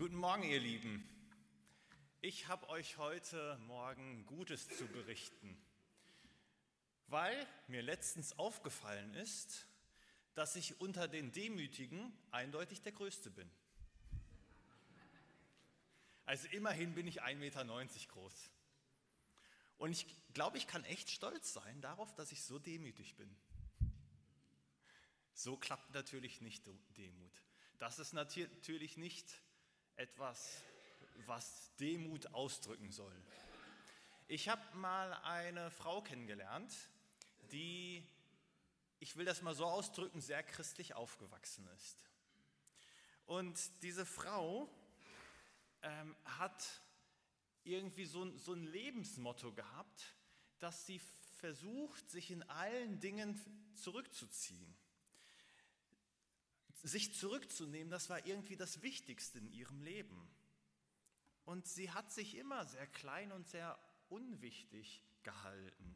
[0.00, 1.06] Guten Morgen, ihr Lieben.
[2.22, 5.62] Ich habe euch heute Morgen Gutes zu berichten,
[7.08, 9.66] weil mir letztens aufgefallen ist,
[10.32, 13.50] dass ich unter den Demütigen eindeutig der Größte bin.
[16.24, 17.66] Also immerhin bin ich 1,90 Meter
[18.08, 18.50] groß.
[19.76, 23.36] Und ich glaube, ich kann echt stolz sein darauf, dass ich so demütig bin.
[25.34, 27.44] So klappt natürlich nicht Demut.
[27.78, 29.42] Das ist natürlich nicht
[30.00, 30.64] etwas,
[31.26, 33.14] was Demut ausdrücken soll.
[34.28, 36.72] Ich habe mal eine Frau kennengelernt,
[37.52, 38.02] die,
[38.98, 41.98] ich will das mal so ausdrücken, sehr christlich aufgewachsen ist.
[43.26, 44.70] Und diese Frau
[45.82, 46.64] ähm, hat
[47.64, 50.14] irgendwie so, so ein Lebensmotto gehabt,
[50.60, 51.00] dass sie
[51.40, 53.38] versucht, sich in allen Dingen
[53.74, 54.79] zurückzuziehen
[56.82, 60.30] sich zurückzunehmen, das war irgendwie das Wichtigste in ihrem Leben.
[61.44, 63.78] Und sie hat sich immer sehr klein und sehr
[64.08, 65.94] unwichtig gehalten.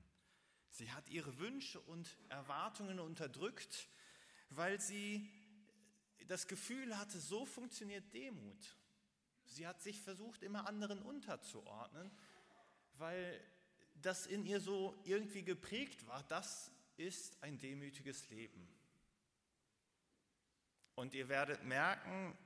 [0.71, 3.89] Sie hat ihre Wünsche und Erwartungen unterdrückt,
[4.51, 5.31] weil sie
[6.27, 8.77] das Gefühl hatte, so funktioniert Demut.
[9.45, 12.11] Sie hat sich versucht, immer anderen unterzuordnen,
[12.95, 13.41] weil
[13.95, 18.69] das in ihr so irgendwie geprägt war, das ist ein demütiges Leben.
[20.95, 22.37] Und ihr werdet merken,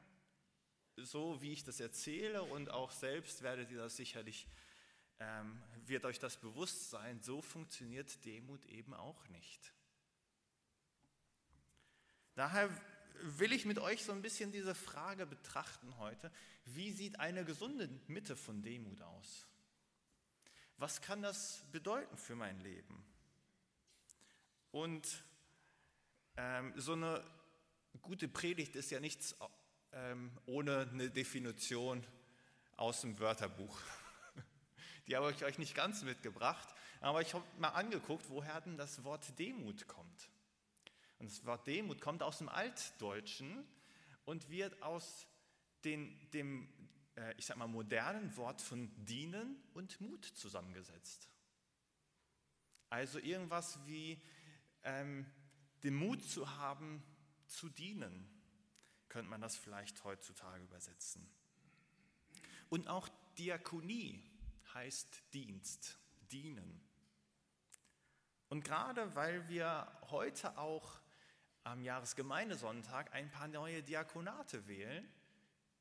[0.96, 4.48] so wie ich das erzähle und auch selbst werdet ihr das sicherlich,
[5.20, 9.72] ähm, wird euch das bewusst sein, so funktioniert Demut eben auch nicht.
[12.34, 12.70] Daher
[13.20, 16.30] will ich mit euch so ein bisschen diese Frage betrachten heute,
[16.64, 19.46] wie sieht eine gesunde Mitte von Demut aus?
[20.76, 23.04] Was kann das bedeuten für mein Leben?
[24.70, 25.24] Und
[26.36, 27.24] ähm, so eine
[28.02, 29.36] gute Predigt ist ja nichts
[29.92, 32.04] ähm, ohne eine Definition
[32.76, 33.80] aus dem Wörterbuch.
[35.06, 36.68] Die habe ich euch nicht ganz mitgebracht,
[37.00, 40.30] aber ich habe mal angeguckt, woher denn das Wort Demut kommt.
[41.18, 43.66] Und das Wort Demut kommt aus dem Altdeutschen
[44.24, 45.26] und wird aus
[45.84, 46.68] den, dem,
[47.16, 51.28] äh, ich sag mal, modernen Wort von dienen und Mut zusammengesetzt.
[52.90, 54.22] Also irgendwas wie
[54.82, 55.26] ähm,
[55.82, 57.02] den Mut zu haben,
[57.48, 58.28] zu dienen,
[59.08, 61.28] könnte man das vielleicht heutzutage übersetzen.
[62.68, 64.22] Und auch Diakonie
[64.74, 65.98] heißt Dienst,
[66.30, 66.80] dienen.
[68.48, 71.00] Und gerade weil wir heute auch
[71.64, 75.06] am Jahresgemeindesonntag ein paar neue Diakonate wählen,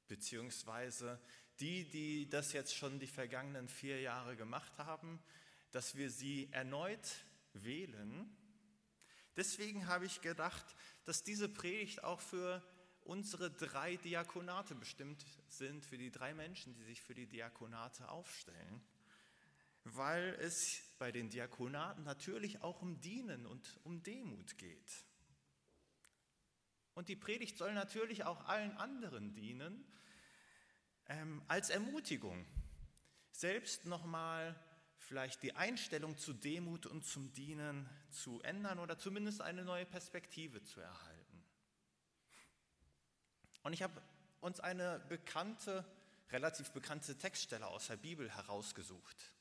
[0.08, 1.20] beziehungsweise
[1.60, 5.20] die, die das jetzt schon die vergangenen vier Jahre gemacht haben,
[5.72, 8.36] dass wir sie erneut wählen,
[9.38, 10.66] Deswegen habe ich gedacht,
[11.06, 12.62] dass diese Predigt auch für
[13.02, 18.82] unsere drei Diakonate bestimmt sind, für die drei Menschen, die sich für die Diakonate aufstellen,
[19.84, 25.06] weil es bei den Diakonaten natürlich auch um Dienen und um Demut geht.
[26.96, 29.86] Und die Predigt soll natürlich auch allen anderen dienen
[31.10, 32.44] ähm, als Ermutigung,
[33.32, 34.60] selbst nochmal
[35.08, 40.62] vielleicht die Einstellung zu Demut und zum Dienen zu ändern oder zumindest eine neue Perspektive
[40.64, 41.44] zu erhalten.
[43.64, 44.02] Und ich habe
[44.42, 45.86] uns eine bekannte,
[46.30, 49.32] relativ bekannte Textstelle aus der Bibel herausgesucht.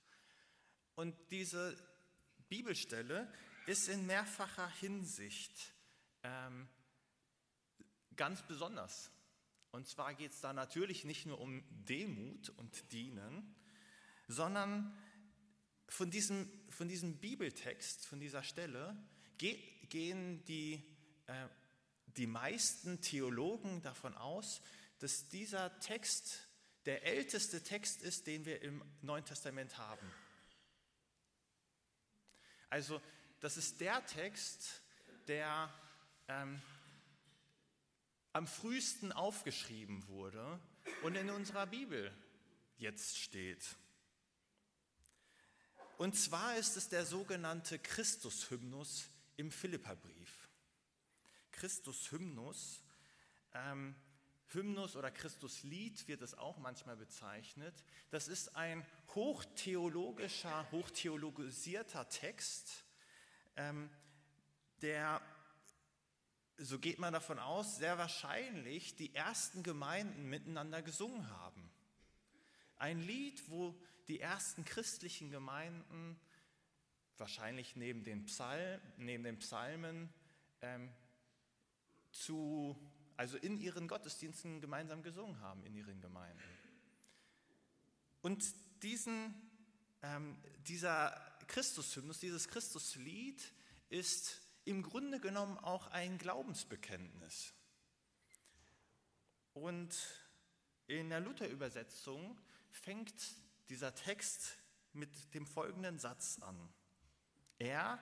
[0.94, 1.76] Und diese
[2.48, 3.30] Bibelstelle
[3.66, 5.74] ist in mehrfacher Hinsicht
[6.22, 6.68] ähm,
[8.14, 9.10] ganz besonders.
[9.72, 13.56] Und zwar geht es da natürlich nicht nur um Demut und Dienen,
[14.28, 14.96] sondern
[15.88, 18.96] von diesem, von diesem Bibeltext, von dieser Stelle,
[19.38, 20.82] gehen die,
[21.26, 21.48] äh,
[22.16, 24.62] die meisten Theologen davon aus,
[24.98, 26.48] dass dieser Text
[26.86, 30.06] der älteste Text ist, den wir im Neuen Testament haben.
[32.70, 33.00] Also
[33.40, 34.82] das ist der Text,
[35.26, 35.72] der
[36.28, 36.60] ähm,
[38.32, 40.60] am frühesten aufgeschrieben wurde
[41.02, 42.12] und in unserer Bibel
[42.76, 43.76] jetzt steht.
[45.96, 50.48] Und zwar ist es der sogenannte Christus-Hymnus im Philipperbrief.
[51.52, 52.82] Christus-Hymnus,
[53.54, 53.94] ähm,
[54.48, 57.74] Hymnus oder Christuslied wird es auch manchmal bezeichnet.
[58.10, 62.84] Das ist ein hochtheologischer, hochtheologisierter Text,
[63.56, 63.90] ähm,
[64.82, 65.22] der,
[66.58, 71.70] so geht man davon aus, sehr wahrscheinlich die ersten Gemeinden miteinander gesungen haben.
[72.76, 73.74] Ein Lied, wo
[74.08, 76.18] die ersten christlichen Gemeinden
[77.18, 80.12] wahrscheinlich neben den, Psalm, neben den Psalmen
[80.60, 80.90] ähm,
[82.12, 82.76] zu
[83.16, 86.42] also in ihren Gottesdiensten gemeinsam gesungen haben, in ihren Gemeinden.
[88.20, 88.44] Und
[88.82, 89.34] diesen,
[90.02, 90.36] ähm,
[90.66, 93.52] dieser Christushymnus, dieses Christuslied
[93.88, 97.54] ist im Grunde genommen auch ein Glaubensbekenntnis.
[99.54, 99.96] Und
[100.86, 102.38] in der Luther-Übersetzung
[102.70, 103.14] fängt
[103.68, 104.56] dieser Text
[104.92, 106.72] mit dem folgenden Satz an.
[107.58, 107.98] Er,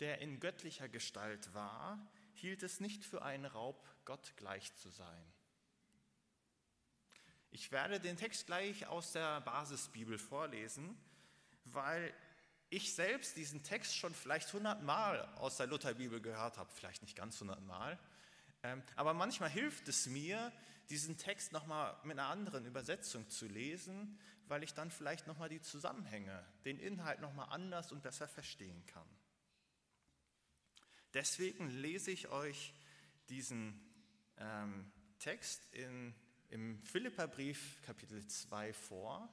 [0.00, 1.98] der in göttlicher Gestalt war,
[2.34, 5.32] hielt es nicht für einen Raub, Gott gleich zu sein.
[7.50, 10.96] Ich werde den Text gleich aus der Basisbibel vorlesen,
[11.64, 12.14] weil
[12.70, 17.38] ich selbst diesen Text schon vielleicht hundertmal aus der Lutherbibel gehört habe, vielleicht nicht ganz
[17.38, 17.98] hundertmal,
[18.62, 20.52] ähm, aber manchmal hilft es mir,
[20.90, 24.18] diesen Text nochmal mit einer anderen Übersetzung zu lesen,
[24.48, 29.08] weil ich dann vielleicht nochmal die Zusammenhänge, den Inhalt nochmal anders und besser verstehen kann.
[31.14, 32.74] Deswegen lese ich euch
[33.28, 33.80] diesen
[34.38, 36.14] ähm, Text in,
[36.50, 39.28] im Philipperbrief Kapitel 2 vor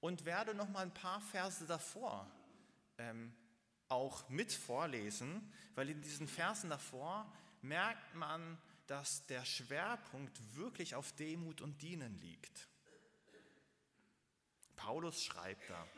[0.00, 2.30] und werde nochmal ein paar Verse davor
[2.98, 3.34] ähm,
[3.88, 7.30] auch mit vorlesen, weil in diesen Versen davor
[7.60, 8.58] merkt man,
[8.92, 12.68] dass der Schwerpunkt wirklich auf Demut und Dienen liegt.
[14.76, 15.88] Paulus schreibt da,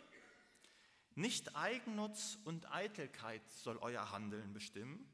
[1.17, 5.13] nicht Eigennutz und Eitelkeit soll euer Handeln bestimmen,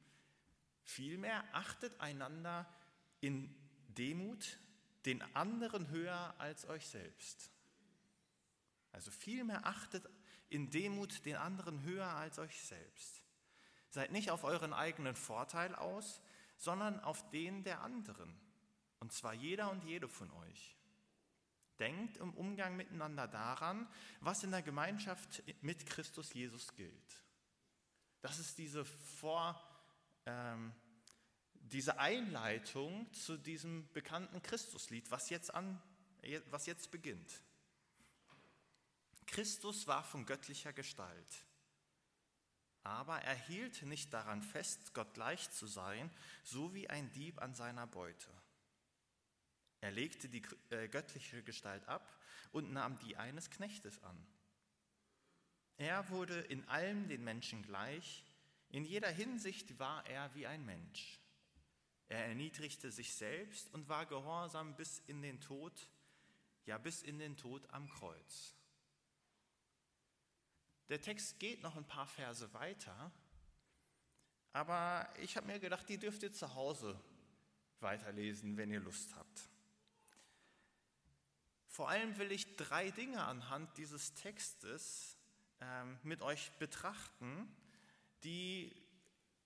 [0.82, 2.71] vielmehr achtet einander
[3.23, 3.49] in
[3.88, 4.59] Demut
[5.06, 7.50] den anderen höher als euch selbst.
[8.93, 10.06] Also vielmehr achtet
[10.50, 13.23] in Demut den anderen höher als euch selbst.
[13.88, 16.21] Seid nicht auf euren eigenen Vorteil aus,
[16.61, 18.39] sondern auf den der anderen,
[19.01, 20.77] und zwar jeder und jede von euch.
[21.79, 23.89] Denkt im Umgang miteinander daran,
[24.21, 27.25] was in der Gemeinschaft mit Christus Jesus gilt.
[28.21, 29.59] Das ist diese, Vor,
[30.27, 30.75] ähm,
[31.55, 35.81] diese Einleitung zu diesem bekannten Christuslied, was jetzt, an,
[36.51, 37.43] was jetzt beginnt.
[39.25, 41.47] Christus war von göttlicher Gestalt.
[42.82, 46.11] Aber er hielt nicht daran fest, Gott gleich zu sein,
[46.43, 48.31] so wie ein Dieb an seiner Beute.
[49.81, 52.19] Er legte die äh, göttliche Gestalt ab
[52.53, 54.27] und nahm die eines Knechtes an.
[55.77, 58.25] Er wurde in allem den Menschen gleich,
[58.69, 61.19] in jeder Hinsicht war er wie ein Mensch.
[62.09, 65.88] Er erniedrigte sich selbst und war gehorsam bis in den Tod,
[66.67, 68.55] ja bis in den Tod am Kreuz.
[70.90, 73.12] Der Text geht noch ein paar Verse weiter,
[74.52, 77.00] aber ich habe mir gedacht, die dürft ihr zu Hause
[77.78, 79.48] weiterlesen, wenn ihr Lust habt.
[81.69, 85.16] Vor allem will ich drei Dinge anhand dieses Textes
[85.60, 87.48] ähm, mit euch betrachten,
[88.25, 88.75] die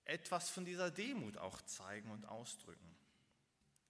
[0.03, 2.95] etwas von dieser Demut auch zeigen und ausdrücken.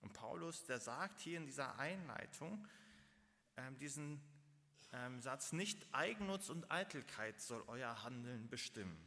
[0.02, 2.68] Und Paulus, der sagt hier in dieser Einleitung
[3.56, 4.22] ähm, diesen
[4.96, 8.98] ähm, Satz, nicht Eigennutz und Eitelkeit soll euer Handeln bestimmen.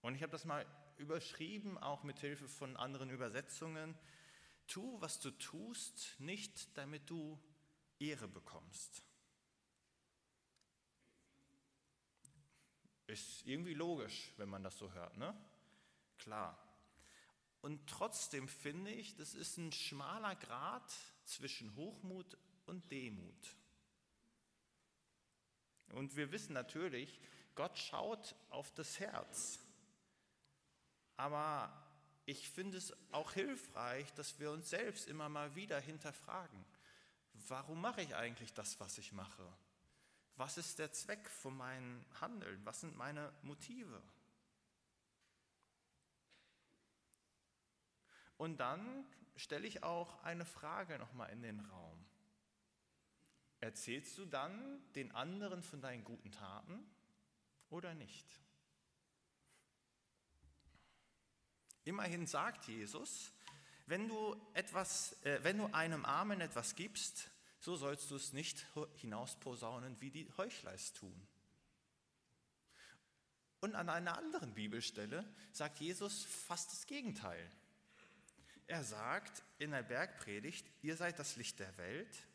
[0.00, 0.66] Und ich habe das mal
[0.98, 3.96] überschrieben, auch mit Hilfe von anderen Übersetzungen.
[4.66, 7.40] Tu, was du tust, nicht damit du
[7.98, 9.04] Ehre bekommst.
[13.06, 15.36] Ist irgendwie logisch, wenn man das so hört, ne?
[16.18, 16.58] Klar.
[17.60, 20.92] Und trotzdem finde ich, das ist ein schmaler Grat
[21.24, 23.56] zwischen Hochmut und Demut.
[25.92, 27.18] Und wir wissen natürlich,
[27.54, 29.58] Gott schaut auf das Herz.
[31.16, 31.72] Aber
[32.24, 36.64] ich finde es auch hilfreich, dass wir uns selbst immer mal wieder hinterfragen.
[37.48, 39.46] Warum mache ich eigentlich das, was ich mache?
[40.36, 42.64] Was ist der Zweck von meinem Handeln?
[42.64, 44.02] Was sind meine Motive?
[48.38, 49.04] Und dann
[49.36, 52.04] stelle ich auch eine Frage nochmal in den Raum.
[53.62, 56.84] Erzählst du dann den anderen von deinen guten Taten
[57.70, 58.26] oder nicht?
[61.84, 63.30] Immerhin sagt Jesus,
[63.86, 68.66] wenn du, etwas, äh, wenn du einem Armen etwas gibst, so sollst du es nicht
[68.96, 71.14] hinausposaunen, wie die Heuchler es tun.
[73.60, 77.48] Und an einer anderen Bibelstelle sagt Jesus fast das Gegenteil.
[78.66, 82.26] Er sagt in der Bergpredigt, ihr seid das Licht der Welt.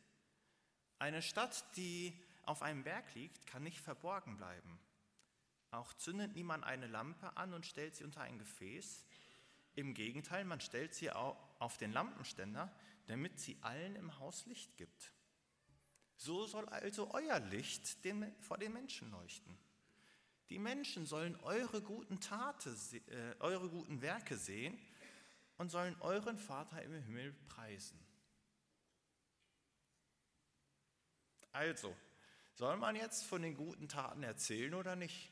[0.99, 2.13] Eine Stadt, die
[2.43, 4.79] auf einem Berg liegt, kann nicht verborgen bleiben.
[5.71, 9.05] Auch zündet niemand eine Lampe an und stellt sie unter ein Gefäß.
[9.75, 12.73] Im Gegenteil, man stellt sie auf den Lampenständer,
[13.07, 15.13] damit sie allen im Haus Licht gibt.
[16.15, 19.55] So soll also euer Licht den, vor den Menschen leuchten.
[20.49, 22.75] Die Menschen sollen eure guten Taten,
[23.09, 24.79] äh, eure guten Werke sehen
[25.57, 27.99] und sollen euren Vater im Himmel preisen.
[31.57, 31.97] Also,
[32.53, 35.31] soll man jetzt von den guten Taten erzählen oder nicht?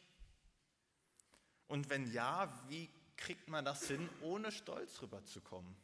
[1.68, 5.76] Und wenn ja, wie kriegt man das hin, ohne stolz rüberzukommen?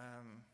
[0.00, 0.44] Ähm,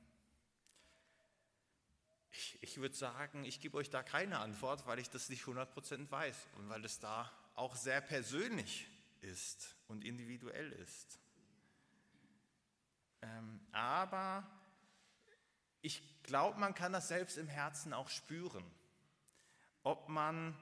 [2.30, 6.10] ich, ich würde sagen, ich gebe euch da keine Antwort, weil ich das nicht 100%
[6.10, 8.86] weiß und weil es da auch sehr persönlich
[9.22, 11.18] ist und individuell ist.
[13.22, 14.46] Ähm, aber
[15.82, 18.64] ich glaube, man kann das selbst im Herzen auch spüren.
[19.82, 20.56] Ob man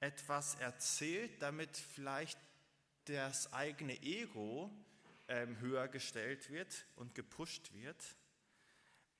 [0.00, 2.38] etwas erzählt, damit vielleicht
[3.04, 4.70] das eigene Ego
[5.28, 8.16] ähm, höher gestellt wird und gepusht wird,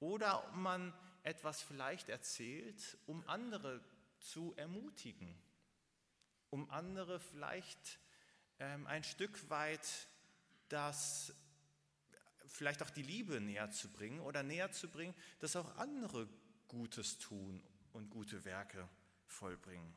[0.00, 0.92] oder ob man
[1.22, 3.80] etwas vielleicht erzählt, um andere
[4.20, 5.34] zu ermutigen,
[6.50, 7.98] um andere vielleicht
[8.58, 9.88] ähm, ein Stück weit
[10.68, 11.32] das
[12.54, 16.28] vielleicht auch die Liebe näher zu bringen oder näher zu bringen, dass auch andere
[16.68, 17.60] Gutes tun
[17.92, 18.88] und gute Werke
[19.26, 19.96] vollbringen.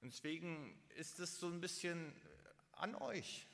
[0.00, 2.12] Und deswegen ist es so ein bisschen
[2.72, 3.46] an euch,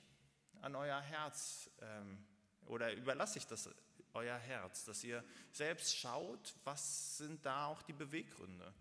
[0.62, 2.24] an euer Herz, ähm,
[2.64, 3.68] oder überlasse ich das
[4.14, 8.72] euer Herz, dass ihr selbst schaut, was sind da auch die Beweggründe.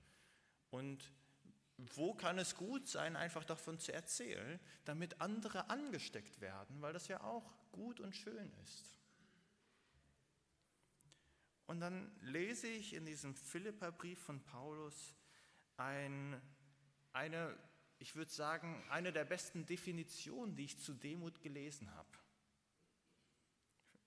[0.69, 1.03] Und
[1.77, 7.07] wo kann es gut sein, einfach davon zu erzählen, damit andere angesteckt werden, weil das
[7.07, 8.95] ja auch gut und schön ist.
[11.67, 15.13] Und dann lese ich in diesem Philipperbrief von Paulus
[15.75, 16.41] ein,
[17.13, 17.55] eine,
[17.99, 22.09] ich würde sagen, eine der besten Definitionen, die ich zu Demut gelesen habe.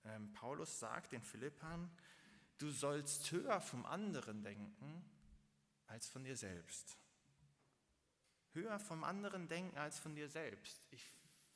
[0.03, 1.89] Ähm, Paulus sagt den Philippern,
[2.57, 5.05] du sollst höher vom anderen denken
[5.85, 6.97] als von dir selbst
[8.53, 10.87] höher vom anderen denken als von dir selbst.
[10.91, 11.05] Ich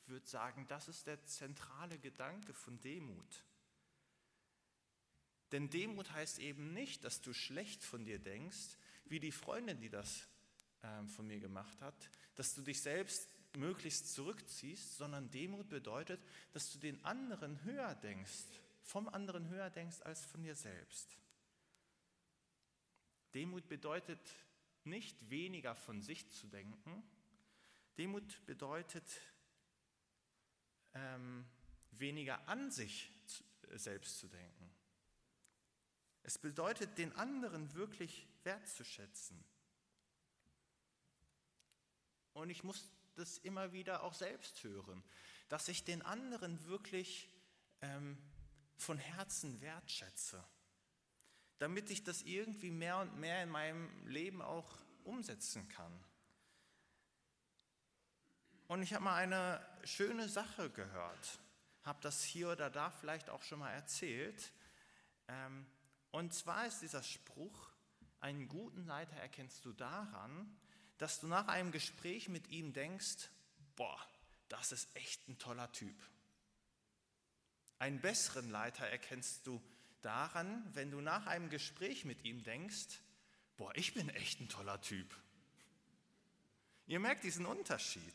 [0.07, 3.43] würde sagen, das ist der zentrale Gedanke von Demut.
[5.51, 9.89] Denn Demut heißt eben nicht, dass du schlecht von dir denkst, wie die Freundin, die
[9.89, 10.27] das
[10.83, 16.21] ähm, von mir gemacht hat, dass du dich selbst möglichst zurückziehst, sondern Demut bedeutet,
[16.51, 18.45] dass du den anderen höher denkst,
[18.81, 21.17] vom anderen höher denkst als von dir selbst.
[23.33, 24.19] Demut bedeutet
[24.85, 27.03] nicht weniger von sich zu denken.
[27.97, 29.21] Demut bedeutet
[30.93, 31.45] ähm,
[31.91, 33.11] weniger an sich
[33.69, 34.71] äh, selbst zu denken.
[36.23, 39.43] Es bedeutet, den anderen wirklich wertzuschätzen.
[42.33, 45.03] Und ich muss das immer wieder auch selbst hören,
[45.49, 47.29] dass ich den anderen wirklich
[47.81, 48.17] ähm,
[48.75, 50.43] von Herzen wertschätze
[51.57, 56.03] damit ich das irgendwie mehr und mehr in meinem Leben auch umsetzen kann.
[58.67, 61.39] Und ich habe mal eine schöne Sache gehört,
[61.83, 64.51] habe das hier oder da vielleicht auch schon mal erzählt.
[65.27, 65.65] Ähm,
[66.11, 67.69] und zwar ist dieser Spruch,
[68.19, 70.57] einen guten Leiter erkennst du daran,
[70.97, 73.29] dass du nach einem Gespräch mit ihm denkst,
[73.75, 73.99] boah,
[74.49, 75.95] das ist echt ein toller Typ.
[77.77, 79.74] Einen besseren Leiter erkennst du daran,
[80.73, 82.99] wenn du nach einem Gespräch mit ihm denkst,
[83.57, 85.07] boah, ich bin echt ein toller Typ.
[86.87, 88.13] Ihr merkt diesen Unterschied.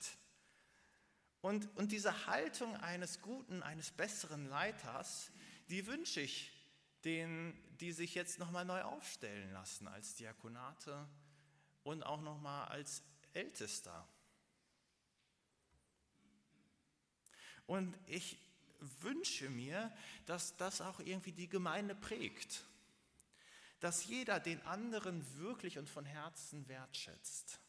[1.40, 5.32] Und, und diese Haltung eines guten, eines besseren Leiters,
[5.68, 6.52] die wünsche ich
[7.04, 11.09] denen, die sich jetzt nochmal neu aufstellen lassen als Diakonate
[11.82, 14.06] und auch nochmal als Ältester.
[17.66, 18.37] Und ich,
[19.00, 19.92] wünsche mir,
[20.26, 22.64] dass das auch irgendwie die Gemeinde prägt.
[23.80, 27.60] Dass jeder den anderen wirklich und von Herzen wertschätzt.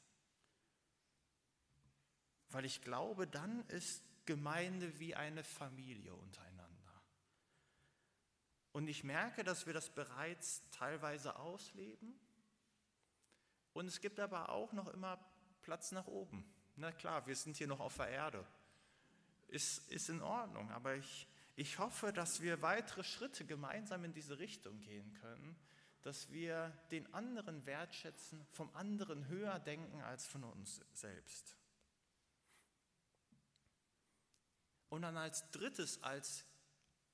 [2.50, 7.02] Weil ich glaube, dann ist Gemeinde wie eine Familie untereinander.
[8.74, 12.20] Und ich merke, dass wir das bereits teilweise ausleben.
[13.74, 15.18] Und es gibt aber auch noch immer
[15.62, 16.46] Platz nach oben.
[16.76, 18.46] Na klar, wir sind hier noch auf der Erde
[19.52, 20.72] ist, ist in Ordnung.
[20.72, 25.56] Aber ich, ich hoffe, dass wir weitere Schritte gemeinsam in diese Richtung gehen können,
[26.02, 31.56] dass wir den anderen wertschätzen, vom anderen höher denken als von uns selbst.
[34.90, 36.44] Und dann als drittes, als,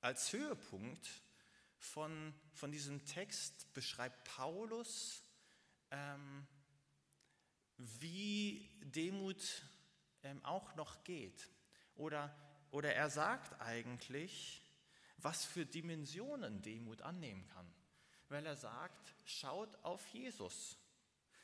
[0.00, 1.08] als Höhepunkt
[1.76, 5.22] von, von diesem Text beschreibt Paulus,
[5.90, 6.46] ähm,
[7.76, 9.62] wie Demut
[10.22, 11.48] ähm, auch noch geht.
[11.98, 12.34] Oder,
[12.70, 14.62] oder er sagt eigentlich,
[15.18, 17.70] was für Dimensionen Demut annehmen kann.
[18.28, 20.78] Weil er sagt, schaut auf Jesus.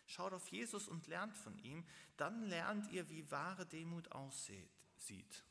[0.06, 1.84] Schaut auf Jesus und lernt von ihm,
[2.16, 5.44] dann lernt ihr, wie wahre Demut aussieht.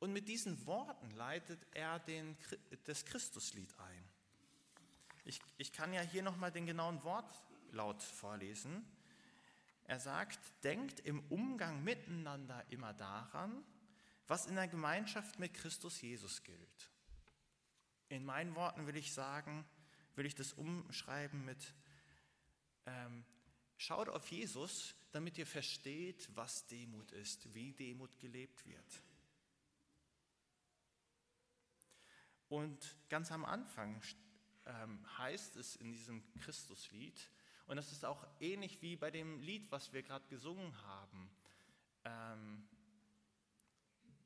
[0.00, 2.36] Und mit diesen Worten leitet er den,
[2.84, 4.04] das Christuslied ein.
[5.24, 8.84] Ich, ich kann ja hier nochmal den genauen Wortlaut vorlesen.
[9.84, 13.64] Er sagt, denkt im Umgang miteinander immer daran,
[14.26, 16.90] was in der Gemeinschaft mit Christus Jesus gilt.
[18.08, 19.66] In meinen Worten will ich sagen,
[20.14, 21.74] will ich das umschreiben mit,
[22.86, 23.24] ähm,
[23.76, 29.02] schaut auf Jesus, damit ihr versteht, was Demut ist, wie Demut gelebt wird.
[32.48, 34.02] Und ganz am Anfang
[34.66, 37.30] ähm, heißt es in diesem Christuslied,
[37.66, 41.30] und das ist auch ähnlich wie bei dem Lied, was wir gerade gesungen haben.
[42.04, 42.68] Ähm,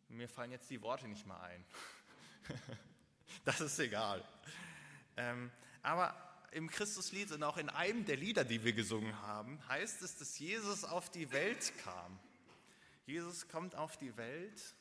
[0.09, 1.65] mir fallen jetzt die Worte nicht mehr ein.
[3.45, 4.27] das ist egal.
[5.17, 5.51] Ähm,
[5.83, 6.15] aber
[6.53, 10.39] im Christuslied und auch in einem der Lieder, die wir gesungen haben, heißt es, dass
[10.39, 12.19] Jesus auf die Welt kam.
[13.05, 14.75] Jesus kommt auf die Welt,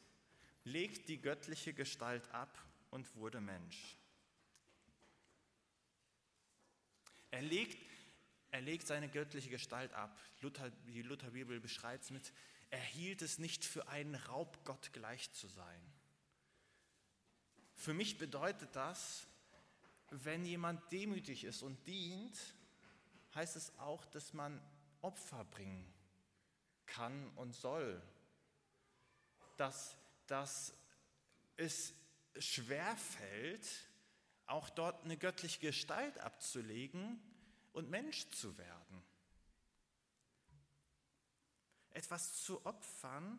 [0.63, 2.57] legt die göttliche Gestalt ab
[2.91, 3.97] und wurde Mensch.
[7.31, 7.77] Er legt,
[8.55, 10.17] er legt seine göttliche Gestalt ab.
[10.39, 12.31] Luther, die Lutherbibel beschreibt es mit,
[12.69, 15.93] er hielt es nicht für einen Raubgott gleich zu sein.
[17.74, 19.27] Für mich bedeutet das,
[20.09, 22.55] wenn jemand demütig ist und dient,
[23.33, 24.62] heißt es auch, dass man
[25.01, 25.93] Opfer bringen
[26.85, 28.01] kann und soll.
[29.57, 29.97] Dass,
[30.27, 30.74] dass
[31.57, 31.93] es
[32.39, 33.67] schwerfällt,
[34.45, 37.19] auch dort eine göttliche Gestalt abzulegen
[37.75, 39.03] und Mensch zu werden.
[41.89, 43.38] Etwas zu opfern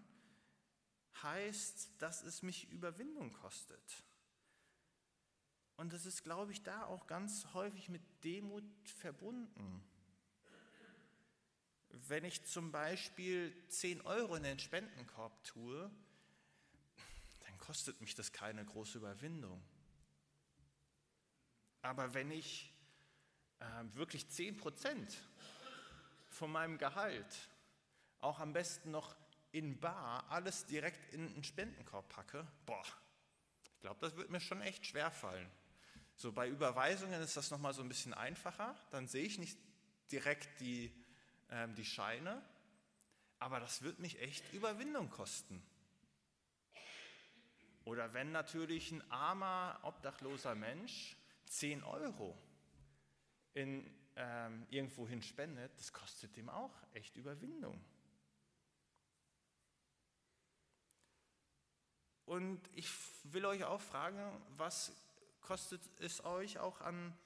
[1.23, 4.05] heißt, dass es mich Überwindung kostet.
[5.77, 9.83] Und das ist, glaube ich, da auch ganz häufig mit Demut verbunden.
[11.89, 15.91] Wenn ich zum Beispiel 10 Euro in den Spendenkorb tue,
[17.41, 19.63] dann kostet mich das keine große Überwindung.
[21.81, 22.76] Aber wenn ich
[23.61, 23.65] äh,
[23.95, 25.17] wirklich 10 Prozent
[26.29, 27.49] von meinem Gehalt,
[28.21, 29.17] auch am besten noch
[29.53, 32.85] in Bar, alles direkt in einen Spendenkorb packe, boah,
[33.65, 35.51] ich glaube, das wird mir schon echt schwer fallen.
[36.17, 38.75] So bei Überweisungen ist das nochmal so ein bisschen einfacher.
[38.91, 39.59] Dann sehe ich nicht
[40.11, 40.91] direkt die,
[41.49, 42.43] äh, die Scheine,
[43.39, 45.63] aber das wird mich echt Überwindung kosten.
[47.85, 51.17] Oder wenn natürlich ein armer, obdachloser Mensch
[51.47, 52.37] 10 Euro
[53.57, 57.83] in, ähm, irgendwohin spendet, das kostet ihm auch echt Überwindung.
[62.27, 62.91] Und ich
[63.25, 64.21] will euch auch fragen,
[64.57, 64.93] was
[65.41, 67.17] kostet es euch auch an,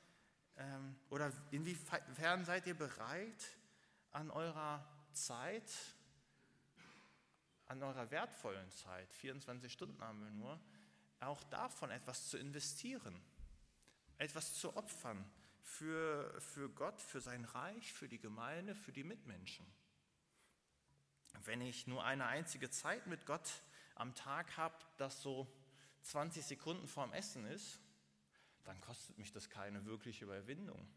[0.56, 3.56] ähm, oder inwiefern seid ihr bereit,
[4.12, 5.72] an eurer Zeit,
[7.66, 10.60] an eurer wertvollen Zeit, 24 Stunden haben wir nur,
[11.20, 13.20] auch davon etwas zu investieren,
[14.18, 15.24] etwas zu opfern
[15.62, 19.66] für, für Gott, für sein Reich, für die Gemeinde, für die Mitmenschen.
[21.44, 23.48] Wenn ich nur eine einzige Zeit mit Gott
[23.94, 25.46] am Tag habe, das so
[26.02, 27.80] 20 Sekunden vorm Essen ist,
[28.64, 30.88] dann kostet mich das keine wirkliche Überwindung.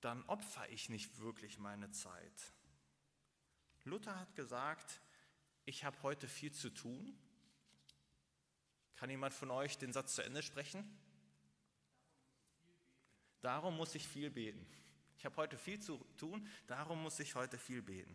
[0.00, 2.54] Dann opfer ich nicht wirklich meine Zeit.
[3.84, 5.00] Luther hat gesagt,
[5.64, 7.18] ich habe heute viel zu tun.
[9.00, 10.84] Kann jemand von euch den Satz zu Ende sprechen?
[13.40, 14.66] Darum muss ich viel beten.
[15.16, 18.14] Ich habe heute viel zu tun, darum muss ich heute viel beten.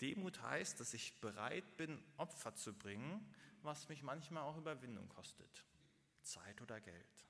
[0.00, 3.30] Demut heißt, dass ich bereit bin, Opfer zu bringen,
[3.60, 5.66] was mich manchmal auch Überwindung kostet.
[6.22, 7.26] Zeit oder Geld.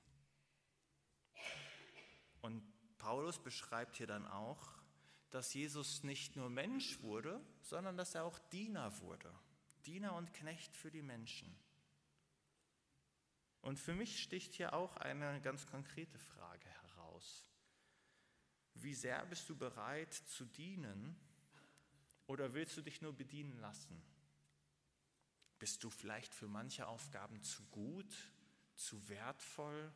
[2.39, 2.63] Und
[2.99, 4.79] Paulus beschreibt hier dann auch,
[5.29, 9.37] dass Jesus nicht nur Mensch wurde, sondern dass er auch Diener wurde.
[9.85, 11.53] Diener und Knecht für die Menschen.
[13.61, 17.45] Und für mich sticht hier auch eine ganz konkrete Frage heraus.
[18.73, 21.15] Wie sehr bist du bereit zu dienen
[22.25, 24.01] oder willst du dich nur bedienen lassen?
[25.59, 28.11] Bist du vielleicht für manche Aufgaben zu gut,
[28.75, 29.93] zu wertvoll?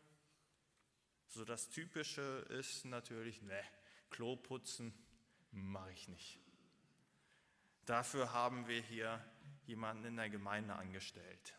[1.28, 3.64] So das Typische ist natürlich, ne,
[4.12, 4.94] Klo putzen
[5.52, 6.40] mache ich nicht.
[7.86, 9.24] Dafür haben wir hier
[9.66, 11.56] jemanden in der Gemeinde angestellt.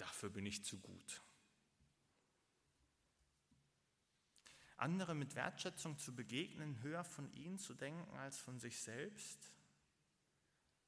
[0.00, 1.20] Dafür bin ich zu gut.
[4.78, 9.52] Andere mit Wertschätzung zu begegnen, höher von ihnen zu denken als von sich selbst,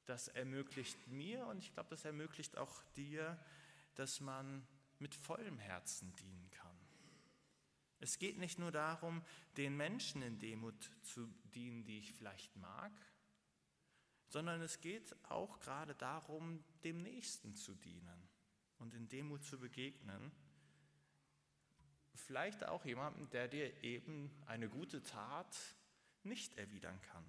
[0.05, 3.39] das ermöglicht mir und ich glaube, das ermöglicht auch dir,
[3.93, 6.75] dass man mit vollem Herzen dienen kann.
[7.99, 9.23] Es geht nicht nur darum,
[9.57, 12.91] den Menschen in Demut zu dienen, die ich vielleicht mag,
[14.27, 18.32] sondern es geht auch gerade darum, dem Nächsten zu dienen
[18.83, 20.31] und in Demut zu begegnen.
[22.13, 25.57] Vielleicht auch jemandem, der dir eben eine gute Tat
[26.23, 27.25] nicht erwidern kann.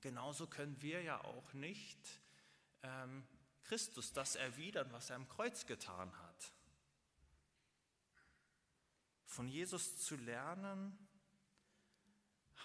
[0.00, 2.20] Genauso können wir ja auch nicht
[2.82, 3.26] ähm,
[3.64, 6.52] Christus das erwidern, was er am Kreuz getan hat.
[9.24, 10.96] Von Jesus zu lernen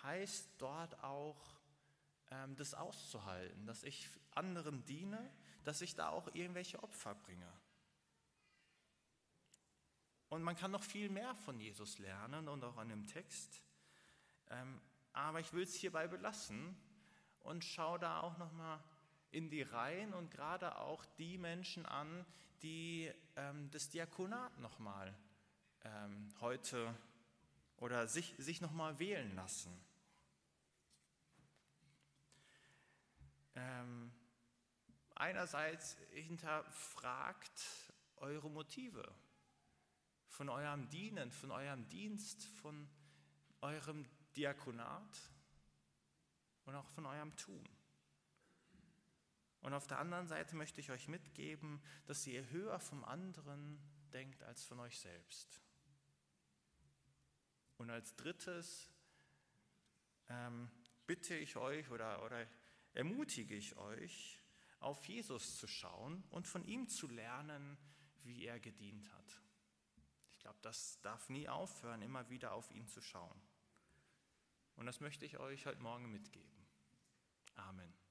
[0.03, 1.62] heißt dort auch,
[2.55, 5.31] das auszuhalten, dass ich anderen diene,
[5.63, 7.51] dass ich da auch irgendwelche Opfer bringe.
[10.29, 13.61] Und man kann noch viel mehr von Jesus lernen und auch an dem Text.
[14.49, 14.81] Ähm,
[15.13, 16.75] aber ich will es hierbei belassen
[17.41, 18.83] und schaue da auch nochmal
[19.31, 22.25] in die Reihen und gerade auch die Menschen an,
[22.61, 25.13] die ähm, das Diakonat nochmal
[25.83, 26.95] ähm, heute
[27.77, 29.71] oder sich, sich nochmal wählen lassen.
[33.55, 34.11] Ähm,
[35.15, 39.03] einerseits hinterfragt eure Motive
[40.27, 42.89] von eurem Dienen, von eurem Dienst, von
[43.61, 45.31] eurem Diakonat
[46.65, 47.67] und auch von eurem Tun.
[49.61, 53.79] Und auf der anderen Seite möchte ich euch mitgeben, dass ihr höher vom anderen
[54.11, 55.61] denkt als von euch selbst.
[57.77, 58.89] Und als drittes
[60.29, 60.69] ähm,
[61.05, 62.45] bitte ich euch oder, oder
[62.93, 64.39] ermutige ich euch,
[64.79, 67.77] auf Jesus zu schauen und von ihm zu lernen,
[68.23, 69.41] wie er gedient hat.
[70.31, 73.41] Ich glaube, das darf nie aufhören, immer wieder auf ihn zu schauen.
[74.75, 76.67] Und das möchte ich euch heute Morgen mitgeben.
[77.55, 78.02] Amen.